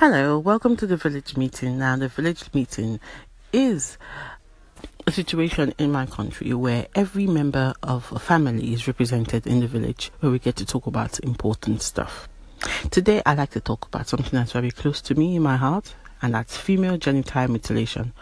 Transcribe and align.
Hello, 0.00 0.38
welcome 0.38 0.78
to 0.78 0.86
the 0.86 0.96
village 0.96 1.36
meeting. 1.36 1.76
Now, 1.78 1.94
the 1.94 2.08
village 2.08 2.44
meeting 2.54 3.00
is 3.52 3.98
a 5.06 5.12
situation 5.12 5.74
in 5.76 5.92
my 5.92 6.06
country 6.06 6.54
where 6.54 6.86
every 6.94 7.26
member 7.26 7.74
of 7.82 8.10
a 8.10 8.18
family 8.18 8.72
is 8.72 8.86
represented 8.86 9.46
in 9.46 9.60
the 9.60 9.66
village 9.66 10.10
where 10.20 10.32
we 10.32 10.38
get 10.38 10.56
to 10.56 10.64
talk 10.64 10.86
about 10.86 11.20
important 11.20 11.82
stuff. 11.82 12.30
Today, 12.90 13.20
I'd 13.26 13.36
like 13.36 13.50
to 13.50 13.60
talk 13.60 13.84
about 13.88 14.08
something 14.08 14.30
that's 14.32 14.52
very 14.52 14.70
close 14.70 15.02
to 15.02 15.14
me 15.14 15.36
in 15.36 15.42
my 15.42 15.58
heart, 15.58 15.94
and 16.22 16.32
that's 16.32 16.56
female 16.56 16.96
genital 16.96 17.48
mutilation. 17.48 18.14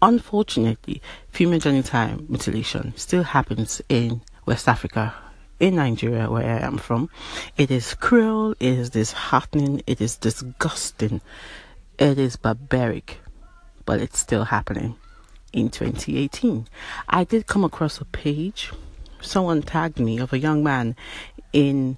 Unfortunately, 0.00 1.02
female 1.30 1.58
genital 1.58 2.22
mutilation 2.28 2.92
still 2.94 3.24
happens 3.24 3.82
in 3.88 4.20
West 4.46 4.68
Africa 4.68 5.12
in 5.60 5.76
Nigeria, 5.76 6.30
where 6.30 6.44
I 6.44 6.66
am 6.66 6.78
from. 6.78 7.08
It 7.56 7.70
is 7.70 7.94
cruel, 7.94 8.52
it 8.52 8.78
is 8.78 8.90
disheartening, 8.90 9.82
it 9.86 10.00
is 10.00 10.16
disgusting, 10.16 11.20
it 11.98 12.18
is 12.18 12.36
barbaric, 12.36 13.18
but 13.84 14.00
it's 14.00 14.18
still 14.18 14.44
happening 14.44 14.96
in 15.52 15.70
2018. 15.70 16.66
I 17.08 17.24
did 17.24 17.46
come 17.46 17.64
across 17.64 18.00
a 18.00 18.04
page, 18.04 18.72
someone 19.20 19.62
tagged 19.62 19.98
me 19.98 20.18
of 20.18 20.32
a 20.32 20.38
young 20.38 20.64
man 20.64 20.96
in 21.52 21.96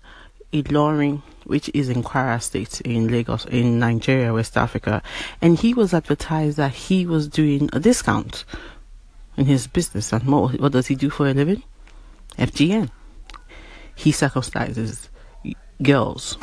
Ilorin, 0.52 1.22
which 1.44 1.70
is 1.74 1.88
in 1.88 2.02
Kwara 2.02 2.40
State 2.42 2.80
in 2.82 3.08
Lagos, 3.08 3.46
in 3.46 3.78
Nigeria, 3.78 4.32
West 4.32 4.56
Africa, 4.56 5.02
and 5.40 5.58
he 5.58 5.74
was 5.74 5.94
advertised 5.94 6.56
that 6.58 6.72
he 6.72 7.06
was 7.06 7.28
doing 7.28 7.68
a 7.72 7.80
discount 7.80 8.44
in 9.36 9.46
his 9.46 9.66
business 9.66 10.12
and 10.12 10.24
more. 10.24 10.50
What 10.50 10.72
does 10.72 10.86
he 10.86 10.94
do 10.94 11.10
for 11.10 11.28
a 11.28 11.34
living? 11.34 11.62
FGM 12.38 12.90
he 13.96 14.12
circumcises 14.12 15.08
girls. 15.82 16.38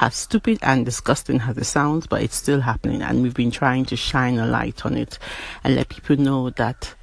As 0.00 0.14
stupid 0.14 0.58
and 0.62 0.84
disgusting 0.84 1.40
as 1.40 1.56
it 1.58 1.64
sounds, 1.64 2.06
but 2.06 2.22
it's 2.22 2.36
still 2.36 2.60
happening, 2.60 3.02
and 3.02 3.22
we've 3.22 3.34
been 3.34 3.50
trying 3.50 3.84
to 3.86 3.96
shine 3.96 4.38
a 4.38 4.46
light 4.46 4.86
on 4.86 4.96
it 4.96 5.18
and 5.64 5.74
let 5.74 5.90
people 5.90 6.16
know 6.16 6.50
that 6.50 6.94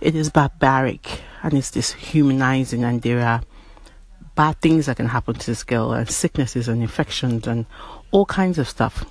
it 0.00 0.14
is 0.14 0.30
barbaric 0.30 1.22
and 1.42 1.54
it's 1.54 1.70
dishumanizing, 1.70 2.82
and 2.82 3.02
there 3.02 3.20
are 3.20 3.42
bad 4.34 4.60
things 4.60 4.86
that 4.86 4.96
can 4.96 5.08
happen 5.08 5.34
to 5.34 5.46
this 5.46 5.62
girl, 5.62 5.92
and 5.92 6.10
sicknesses 6.10 6.66
and 6.68 6.82
infections 6.82 7.46
and 7.46 7.66
all 8.10 8.26
kinds 8.26 8.58
of 8.58 8.68
stuff 8.68 9.04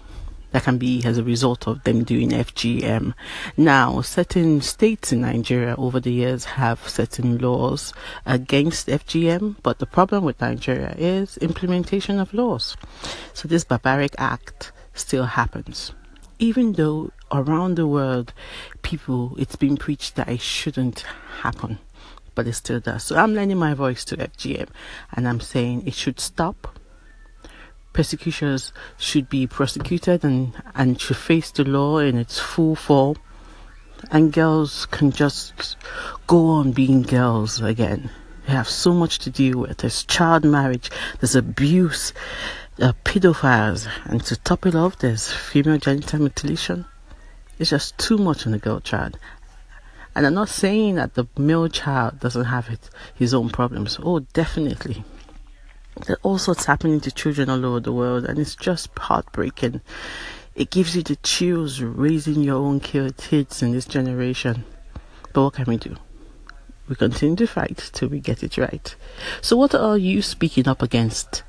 that 0.51 0.63
can 0.63 0.77
be 0.77 1.03
as 1.05 1.17
a 1.17 1.23
result 1.23 1.67
of 1.67 1.83
them 1.83 2.03
doing 2.03 2.29
FGM. 2.31 3.13
Now, 3.57 4.01
certain 4.01 4.61
states 4.61 5.11
in 5.11 5.21
Nigeria 5.21 5.75
over 5.77 5.99
the 5.99 6.11
years 6.11 6.45
have 6.45 6.87
certain 6.87 7.37
laws 7.37 7.93
against 8.25 8.87
FGM, 8.87 9.57
but 9.61 9.79
the 9.79 9.85
problem 9.85 10.23
with 10.23 10.41
Nigeria 10.41 10.95
is 10.97 11.37
implementation 11.37 12.19
of 12.19 12.33
laws. 12.33 12.75
So 13.33 13.47
this 13.47 13.63
barbaric 13.63 14.15
act 14.17 14.71
still 14.93 15.25
happens. 15.25 15.93
Even 16.39 16.73
though 16.73 17.11
around 17.31 17.75
the 17.75 17.87
world, 17.87 18.33
people, 18.81 19.35
it's 19.37 19.55
been 19.55 19.77
preached 19.77 20.15
that 20.15 20.29
it 20.29 20.41
shouldn't 20.41 21.01
happen, 21.41 21.79
but 22.33 22.47
it 22.47 22.53
still 22.53 22.79
does. 22.79 23.03
So 23.03 23.17
I'm 23.17 23.35
lending 23.35 23.57
my 23.57 23.73
voice 23.73 24.03
to 24.05 24.17
FGM 24.17 24.69
and 25.13 25.27
I'm 25.27 25.39
saying 25.39 25.83
it 25.85 25.93
should 25.93 26.19
stop 26.19 26.78
persecutors 27.99 28.71
should 28.97 29.27
be 29.27 29.45
prosecuted 29.45 30.23
and, 30.23 30.53
and 30.73 31.01
should 31.01 31.17
face 31.17 31.51
the 31.51 31.65
law 31.65 31.97
in 31.97 32.17
its 32.17 32.39
full 32.39 32.73
form. 32.73 33.17
And 34.09 34.31
girls 34.31 34.85
can 34.85 35.11
just 35.11 35.75
go 36.25 36.45
on 36.45 36.71
being 36.71 37.01
girls 37.01 37.59
again. 37.59 38.09
They 38.47 38.53
have 38.53 38.69
so 38.69 38.93
much 38.93 39.19
to 39.19 39.29
deal 39.29 39.59
with. 39.59 39.79
There's 39.79 40.05
child 40.05 40.45
marriage, 40.45 40.89
there's 41.19 41.35
abuse, 41.35 42.13
are 42.81 42.95
pedophiles, 43.03 43.89
and 44.05 44.23
to 44.23 44.37
top 44.37 44.65
it 44.65 44.75
off, 44.75 44.99
there's 44.99 45.29
female 45.33 45.77
genital 45.77 46.19
mutilation. 46.19 46.85
It's 47.57 47.71
just 47.71 47.97
too 47.97 48.17
much 48.17 48.45
on 48.45 48.53
the 48.53 48.59
girl 48.59 48.79
child. 48.79 49.19
And 50.15 50.25
I'm 50.25 50.35
not 50.35 50.47
saying 50.47 50.95
that 50.95 51.15
the 51.15 51.27
male 51.37 51.67
child 51.67 52.21
doesn't 52.21 52.45
have 52.45 52.69
it, 52.69 52.89
his 53.13 53.33
own 53.33 53.49
problems. 53.49 53.99
Oh, 54.01 54.19
definitely. 54.19 55.03
There's 56.05 56.19
all 56.23 56.37
sorts 56.37 56.65
happening 56.65 57.01
to 57.01 57.11
children 57.11 57.49
all 57.49 57.65
over 57.65 57.79
the 57.79 57.91
world, 57.91 58.25
and 58.25 58.39
it's 58.39 58.55
just 58.55 58.89
heartbreaking. 58.97 59.81
It 60.55 60.71
gives 60.71 60.95
you 60.95 61.03
the 61.03 61.17
chills 61.17 61.81
raising 61.81 62.41
your 62.41 62.57
own 62.57 62.79
kids 62.79 63.61
in 63.61 63.71
this 63.71 63.85
generation. 63.85 64.65
But 65.33 65.43
what 65.43 65.53
can 65.53 65.65
we 65.65 65.77
do? 65.77 65.95
We 66.87 66.95
continue 66.95 67.35
to 67.35 67.47
fight 67.47 67.91
till 67.93 68.09
we 68.09 68.19
get 68.19 68.43
it 68.43 68.57
right. 68.57 68.95
So, 69.41 69.55
what 69.55 69.75
are 69.75 69.97
you 69.97 70.21
speaking 70.21 70.67
up 70.67 70.81
against 70.81 71.43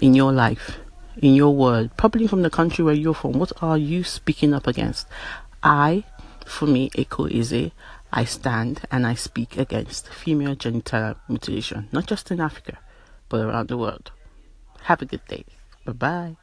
in 0.00 0.14
your 0.14 0.32
life, 0.32 0.78
in 1.18 1.34
your 1.34 1.54
world, 1.54 1.90
probably 1.96 2.26
from 2.26 2.42
the 2.42 2.50
country 2.50 2.84
where 2.84 2.94
you're 2.94 3.14
from? 3.14 3.32
What 3.32 3.52
are 3.60 3.76
you 3.76 4.02
speaking 4.02 4.54
up 4.54 4.66
against? 4.66 5.06
I, 5.62 6.04
for 6.46 6.66
me, 6.66 6.88
Eko 6.90 7.30
Ize, 7.30 7.72
I 8.12 8.24
stand 8.24 8.82
and 8.90 9.06
I 9.06 9.14
speak 9.14 9.56
against 9.56 10.08
female 10.08 10.54
genital 10.54 11.16
mutilation, 11.28 11.88
not 11.92 12.06
just 12.06 12.30
in 12.30 12.40
Africa, 12.40 12.78
but 13.32 13.40
around 13.40 13.68
the 13.68 13.78
world. 13.78 14.12
Have 14.82 15.00
a 15.00 15.06
good 15.06 15.24
day. 15.26 15.46
Bye 15.86 15.92
bye. 15.92 16.36